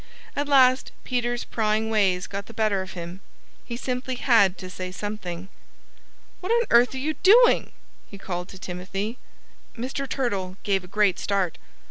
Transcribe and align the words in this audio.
At 0.35 0.47
last 0.47 0.91
Peter's 1.03 1.43
prying 1.43 1.91
ways 1.91 2.25
got 2.25 2.47
the 2.47 2.55
better 2.55 2.81
of 2.81 2.93
him. 2.93 3.21
He 3.63 3.77
simply 3.77 4.15
had 4.15 4.57
to 4.57 4.67
say 4.67 4.91
something. 4.91 5.47
"What 6.39 6.51
on 6.51 6.65
earth 6.71 6.95
are 6.95 6.97
you 6.97 7.13
doing!" 7.21 7.71
he 8.07 8.17
called 8.17 8.49
to 8.49 8.57
Timothy. 8.57 9.19
Mr. 9.77 10.09
Turtle 10.09 10.57
gave 10.63 10.83
a 10.83 10.87
great 10.87 11.19
start. 11.19 11.59